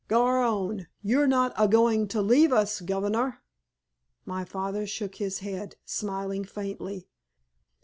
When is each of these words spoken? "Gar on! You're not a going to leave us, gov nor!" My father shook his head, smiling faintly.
"Gar 0.07 0.41
on! 0.41 0.87
You're 1.03 1.27
not 1.27 1.53
a 1.55 1.67
going 1.67 2.07
to 2.07 2.23
leave 2.23 2.51
us, 2.51 2.81
gov 2.81 3.11
nor!" 3.11 3.37
My 4.25 4.43
father 4.43 4.87
shook 4.87 5.17
his 5.17 5.41
head, 5.45 5.75
smiling 5.85 6.43
faintly. 6.43 7.07